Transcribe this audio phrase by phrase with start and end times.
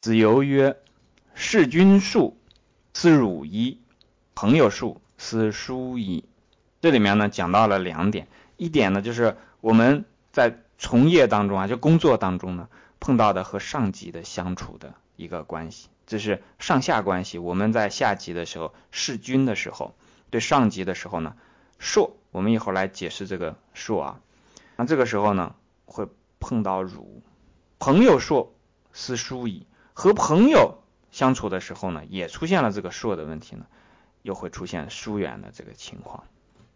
[0.00, 0.78] 子游曰
[1.34, 2.38] ：“事君术，
[2.94, 3.76] 斯辱矣；
[4.34, 6.24] 朋友术，斯疏矣。”
[6.80, 8.26] 这里面呢讲到了两点，
[8.56, 17.36] 一点呢就是我们在从业当中啊，就工作当中呢碰到的和上级的相处的一个关系，这是上下关系。
[17.36, 19.94] 我们在下级的时候，事君的时候，
[20.30, 21.36] 对上级的时候呢，
[21.78, 24.20] 硕，我们一会儿来解释这个硕啊。
[24.76, 25.54] 那这个时候呢，
[25.84, 26.08] 会
[26.38, 27.20] 碰到辱，
[27.78, 28.54] 朋友硕，
[28.94, 29.66] 斯疏矣。
[30.00, 30.78] 和朋友
[31.12, 33.66] 相处的时候呢，也出现了这个硕的问题呢，
[34.22, 36.24] 又会出现疏远的这个情况。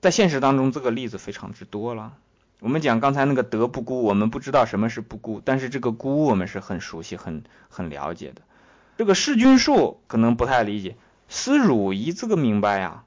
[0.02, 2.12] 在现实当中，这个例子非常之多了。
[2.60, 8.42] 我们讲刚才那个德不孤，我们不知道什么是不孤，但是这个孤我们是很熟悉、很很了解的。
[8.98, 10.94] 这个弑君术可能不太理解，
[11.30, 13.04] 思汝仪这个明白呀。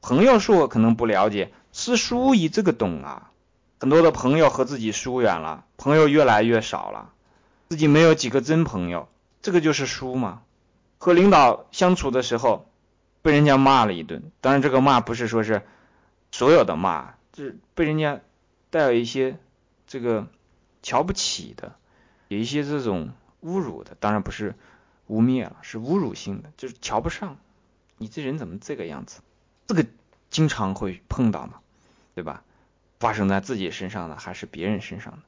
[0.00, 3.32] 朋友术可能不了解，思疏仪这个懂啊。
[3.80, 7.10] 很多的朋友和自己疏远了，朋友越来越少了，
[7.68, 9.08] 自己没有几个真朋友。
[9.46, 10.42] 这个就是输嘛，
[10.98, 12.68] 和领导相处的时候，
[13.22, 14.32] 被人家骂了一顿。
[14.40, 15.62] 当然，这个骂不是说是
[16.32, 18.20] 所有的骂，就是被人家
[18.70, 19.38] 带有一些
[19.86, 20.26] 这个
[20.82, 21.76] 瞧不起的，
[22.26, 23.10] 有一些这种
[23.44, 23.96] 侮辱的。
[24.00, 24.56] 当然不是
[25.06, 27.36] 污蔑了，是侮辱性的，就是瞧不上
[27.98, 29.20] 你这人怎么这个样子。
[29.68, 29.86] 这个
[30.28, 31.60] 经常会碰到嘛，
[32.16, 32.42] 对吧？
[32.98, 35.18] 发生在自己身上的还是别人身上的？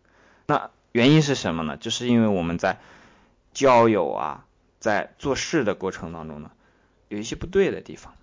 [0.47, 1.77] 那原因是什么呢？
[1.77, 2.81] 就是因为我们在。
[3.53, 4.45] 交友啊，
[4.79, 6.51] 在做事的过程当中呢，
[7.09, 8.15] 有一些不对的地方，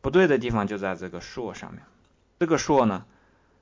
[0.00, 1.82] 不对的地方就在这个硕上面。
[2.38, 3.04] 这个硕呢，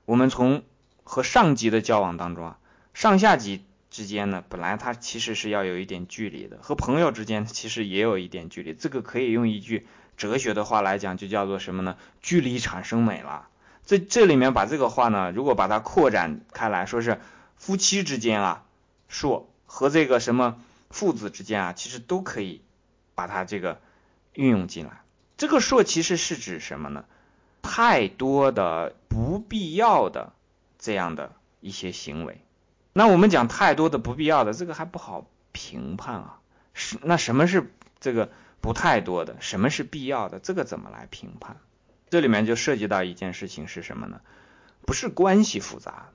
[0.05, 0.63] 我们从
[1.03, 2.57] 和上级的交往当中啊，
[2.93, 8.73] 上下级之间呢，本来它其实是要有一点距离的，和朋友之间其实也有一点距离。
[8.73, 9.87] 这个可以用一句
[10.17, 11.97] 哲学的话来讲，就叫做什么呢？
[12.21, 13.47] 距离产生美了。
[13.85, 17.19] 这这里面把这个话呢，如果把它扩展开来说，是
[17.57, 18.63] 夫妻之间啊，
[19.07, 20.57] 硕和这个什么？
[20.93, 22.61] 父子之间啊，其实都可以
[23.15, 23.81] 把它这个
[24.33, 25.01] 运用进来。
[25.37, 27.05] 这个说其实是指什么呢？
[27.63, 30.33] 太多的不必要的
[30.77, 32.45] 这样的一些行为。
[32.93, 36.39] 那我们讲太多的不必要的，这个还不好评判啊。
[36.75, 38.29] 是那什么是这个
[38.61, 39.37] 不太多的？
[39.39, 40.37] 什么是必要的？
[40.37, 41.57] 这个怎么来评判？
[42.11, 44.21] 这里面就涉及到一件事情是什么呢？
[44.85, 46.09] 不是关系复杂，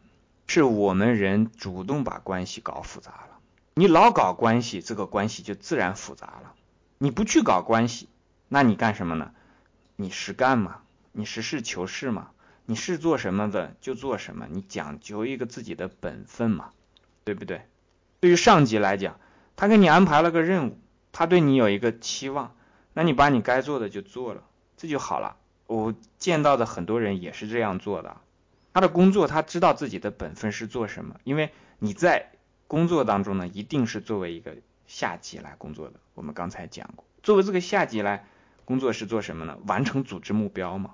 [0.47, 3.38] 是我们人主动把关系搞复杂了。
[3.79, 6.53] 你老搞关系，这个关系就自然复杂了。
[6.99, 8.09] 你不去搞关系，
[8.49, 9.31] 那你干什么呢？
[9.95, 10.81] 你实干嘛？
[11.13, 12.31] 你实事求是嘛？
[12.67, 16.71] 你是做什么的就做什么，你讲究一个自己的本分嘛，
[17.23, 17.69] 对不对？
[18.19, 19.21] 对于上级来讲，
[19.55, 20.81] 他给你安排了个任务，
[21.13, 22.57] 他对你有一个期望，
[22.95, 24.43] 那你把你该做的就做了，
[24.77, 25.37] 这就好了。
[25.69, 28.17] 我见到的很多人也是这样做的。
[28.75, 32.33] 他的工作，他知道自己的本分是做什么，因为你在。
[32.69, 34.55] 工作当中呢，一定是作为一个
[34.87, 35.95] 下级来工作的。
[36.15, 38.27] 我们刚才讲过，作为这个下级来
[38.67, 39.57] 工作是做什么呢？
[39.67, 40.91] 完成组织目标嘛。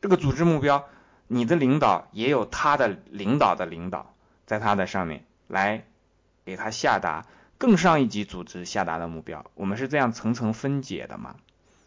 [0.00, 0.86] 这个组织目标，
[1.26, 4.14] 你的领导也有他的领导的领导，
[4.46, 5.84] 在他的上面来
[6.46, 7.26] 给他下达
[7.58, 9.44] 更上一级组织下达的目标。
[9.54, 11.36] 我们是这样层层分解的嘛。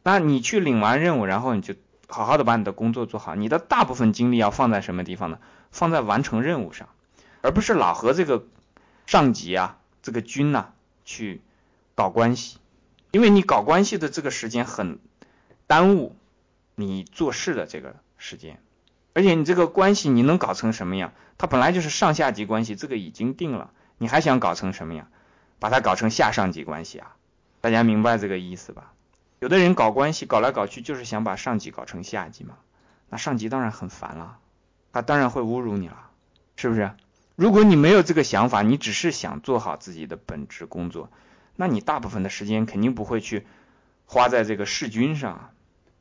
[0.04, 1.74] 那你去领完任务，然后你就
[2.08, 3.34] 好好的把你的工作做好。
[3.34, 5.40] 你的大部分精力要放在什么地方呢？
[5.72, 6.88] 放在完成任务上，
[7.42, 8.46] 而不是老和这个。
[9.06, 10.74] 上级啊，这个军呐，
[11.06, 11.42] 去
[11.96, 12.58] 搞关系，
[13.12, 15.00] 因为你搞关系的这个时间很
[15.68, 16.16] 耽误
[16.76, 18.62] 你做事的这个时间，
[19.14, 21.14] 而且你这个关系你能搞成什么样？
[21.38, 25.08] 它本来就是上下级关系，这个已经定了，你还想搞成什么样？
[25.60, 27.16] 把它搞成下上级关系啊？
[27.62, 28.94] 大家明白这个意思吧？
[29.40, 32.58] 有的人搞关系搞来搞去就是想把上级搞成下级嘛，
[33.10, 34.40] 那上级当然很烦了，
[34.92, 36.10] 他当然会侮辱你了，
[36.56, 36.92] 是不是？
[37.36, 41.10] 如果你没有这个想法，你只是想做好自己的本职工作，
[41.56, 43.48] 那你大部分的时间肯定不会去
[44.06, 45.50] 花在这个弑君上，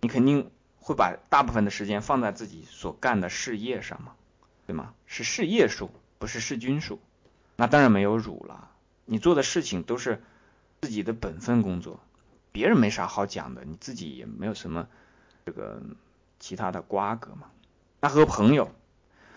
[0.03, 4.13] 你肯定会把大部分的时间放在自己所干的事业上嘛，
[4.67, 4.93] 对吗？
[5.07, 7.01] 是事业数，不是弑君数，
[7.57, 8.69] 那当然没有辱了。
[9.07, 10.23] 你做的事情都是
[10.83, 12.01] 自己的本分工作，
[12.53, 14.87] 别人没啥好讲的，你自己也没有什么
[15.47, 15.81] 这个
[16.39, 17.47] 其他的瓜葛嘛。
[18.01, 18.71] 那和朋友。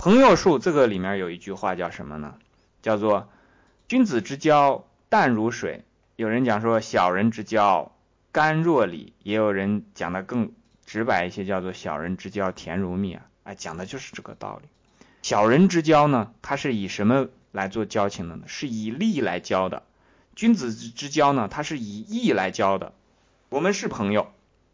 [0.05, 2.35] 朋友术这个里面有一句话叫什么呢？
[2.83, 3.27] 叫做
[3.87, 5.83] 君子之交淡如水。
[6.15, 7.91] 有人讲说小人之交
[8.31, 10.51] 甘若醴，也有人讲的更
[10.85, 13.25] 直白一些，叫做小人之交甜如蜜啊。
[13.45, 14.67] 哎，讲的就是这个道理。
[15.23, 18.43] 小人之交呢，他是以什么来做交情的呢？
[18.45, 19.81] 是以利来交的。
[20.35, 22.93] 君子之交呢，他是以义来交的。
[23.49, 24.31] 我们是朋友，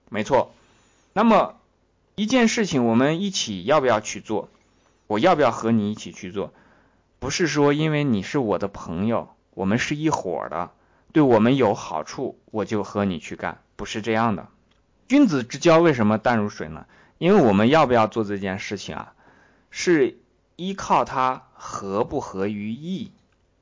[0.09, 0.53] 没错。
[1.13, 1.55] 那么
[2.15, 4.49] 一件事情，我们一起要不要去做？
[5.11, 6.53] 我要不要和你一起去做？
[7.19, 10.71] 不是说因为你是我的朋友，我们是一伙的，
[11.11, 14.47] 对我们有好处，我就和你去干，不是这样的。
[15.09, 16.85] 君子之交为什么淡如水呢？
[17.17, 19.13] 因为我们要不要做这件事情啊，
[19.69, 20.17] 是
[20.55, 23.11] 依靠它合不合于义。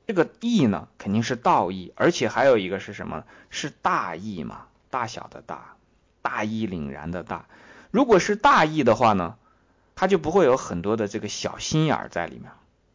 [0.06, 3.24] 这个义呢，肯定是道义，而且还有一个是什么？
[3.48, 5.74] 是大义嘛，大小的大，
[6.22, 7.46] 大义凛然的大。
[7.90, 9.34] 如果是大义的话呢，
[10.00, 12.52] 他就不会有很多的这个小心眼儿在里面。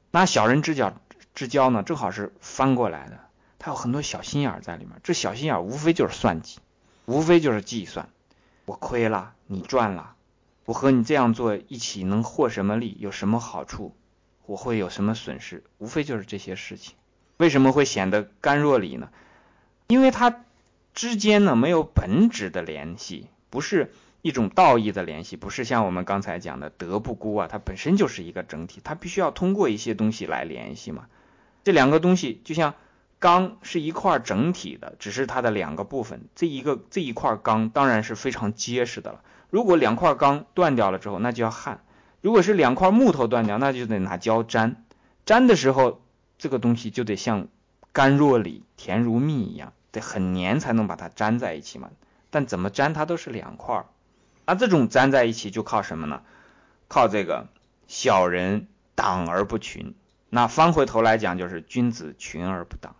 [0.09, 0.91] 那小人之交
[1.35, 3.19] 之交呢，正好是翻过来的。
[3.59, 6.57] 他有很多小心眼儿在里面，这小心眼儿无非就是算计，
[7.05, 8.09] 无非就是计算，
[8.65, 10.15] 我亏了，你赚了，
[10.65, 13.95] 我和你这样做一起能获什么利，有什么好处，
[14.47, 16.95] 我会有什么损失，无非就是这些事情。
[17.37, 19.09] 为什么会显得甘若醴呢？
[19.85, 20.43] 因为他
[20.95, 23.93] 之间呢没有本质的联系，不是
[24.25, 31.05] 一种道义的联系，不是像我们刚才讲的德不孤啊，它本身就是一个整体，它必须要通过一些东西来联系嘛。
[31.63, 32.73] 这两个东西就像。
[33.17, 36.27] 钢是一块整体的，只是它的两个部分。
[36.35, 39.21] 这一个这一块钢当然是非常结实的了。
[39.49, 41.77] 如果两块钢断掉了之后，那就要焊；
[42.21, 44.83] 如果是两块木头断掉，那就得拿胶粘。
[45.25, 46.01] 粘的时候，
[46.37, 47.47] 这个东西就得像
[47.93, 51.89] 甘若醴、甜如蜜一样，得很黏才能把它粘在一起嘛。
[52.29, 53.85] 但怎么粘，它都是两块。
[54.45, 56.21] 那这种粘在一起就靠什么呢？
[56.87, 57.47] 靠这个
[57.87, 59.95] 小人党而不群。
[60.29, 62.95] 那翻回头来讲，就是君子群而不党。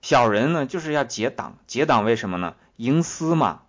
[0.00, 2.54] 小人呢，就是要结党，结党为什么呢？
[2.76, 3.62] 营私嘛。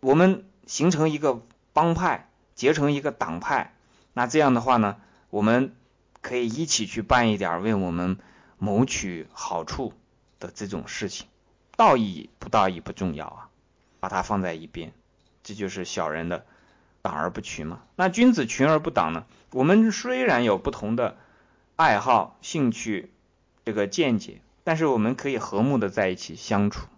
[0.00, 1.42] 我们形成一个
[1.72, 3.74] 帮派，结成一个党派，
[4.12, 4.96] 那这样的话呢，
[5.30, 5.74] 我们
[6.20, 8.18] 可以一起去办一点为我们
[8.58, 9.94] 谋取好处
[10.38, 11.26] 的这种事情。
[11.76, 13.48] 道义不道义不重要啊，
[14.00, 14.92] 把它放在一边，
[15.42, 16.44] 这就是小人的
[17.08, 17.80] 党而不群嘛。
[17.96, 19.24] 那君子群而不党呢？
[19.52, 21.16] 我们虽然有不同的
[21.76, 23.10] 爱好、兴趣、
[23.64, 24.42] 这个见解。
[24.64, 26.88] 但是我们可以和睦的在一起相处，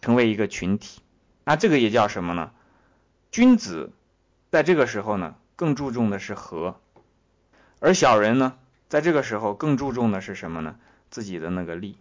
[0.00, 1.02] 成为一个群体，
[1.44, 2.50] 那这个也叫什么呢？
[3.30, 3.92] 君子
[4.50, 6.80] 在这个时候呢，更注重的是和，
[7.78, 8.54] 而小人呢，
[8.88, 10.74] 在这个时候更注重的是什么呢？
[11.10, 11.96] 自己的那个利。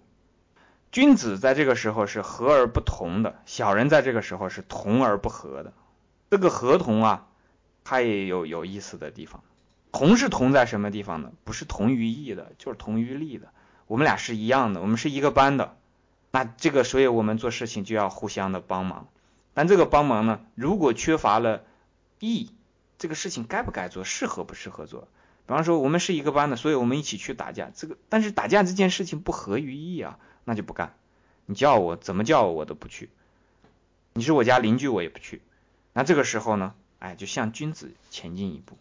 [0.92, 5.72] 君子在这个时候是和而不同的，小人在这个时候是同而不和的。
[6.32, 7.28] 这个合同啊，
[7.84, 9.44] 它也有有意思的地方。
[9.92, 11.32] 同是同在什么地方呢？
[11.44, 13.50] 不是同于义的，就是同于利的。
[13.88, 15.76] 我们俩是一样的，我们是一个班的，
[16.32, 19.08] 那这个，所以我们做事情就要互相的帮忙。
[19.54, 21.64] 但这个帮忙呢，如果缺乏了
[22.20, 22.52] 义，
[22.98, 25.10] 这个事情该不该做，适合不适合做？
[25.46, 30.96] 比方说，我们是一个班的，所以我们一起去打架，这个，但是打架这件事情不合于义啊，那就不干。
[31.46, 33.10] 你叫我怎么叫我，我都不去。
[34.14, 35.42] 你是我家邻居，我也不去。
[35.92, 38.78] 那这个时候呢，哎，就向君子前进一步。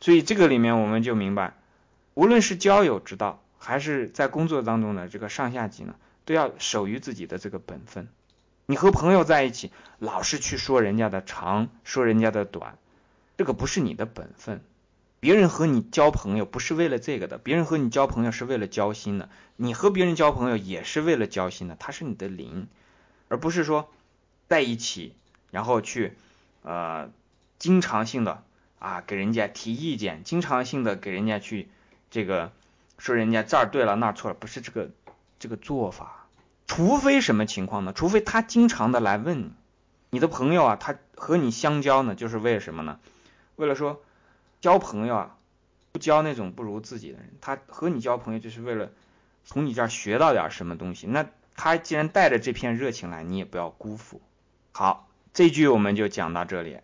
[0.00, 1.52] 所以这个里面我们就明白，
[2.14, 3.42] 无论是交友之道。
[3.56, 5.94] 还是在工作当中的这个上下级呢，
[6.26, 8.08] 都要守于自己的这个本分。
[8.66, 12.76] 你和朋友在一起，老是去说人家的长，说人家的短，
[13.38, 14.60] 这个不是你的本分。
[15.18, 19.30] 别人和你交朋友不是为了这个的，别人和你交朋友是为了交心的。
[19.56, 22.66] 你和别人交朋友也是为了交心的，他是你的邻，
[23.28, 23.88] 而不是说
[24.46, 25.14] 在一起
[25.50, 26.12] 然后去
[26.64, 27.08] 呃
[27.58, 28.42] 经常性的
[28.78, 31.68] 啊给人家提意见，经常性的给人家去
[32.10, 32.52] 这个。
[32.96, 34.88] 说人家这儿对了那儿错了，不是这个
[35.40, 36.28] 这个做法。
[36.68, 37.92] 除非什么情况呢？
[37.92, 39.52] 除非他经常的来问你，
[40.10, 43.00] 你的朋友啊，他和你相交呢，就是为了什么呢？
[43.56, 44.00] 为了说
[44.60, 45.36] 交朋友啊，
[45.90, 47.34] 不交那种不如自己的人。
[47.40, 48.92] 他和你交朋友，就是为了
[49.44, 51.08] 从你这儿学到点什么东西。
[51.08, 54.22] 那他既然带着这片热情来，你也不要辜负。
[54.70, 56.78] 好，这句我们就讲到这里。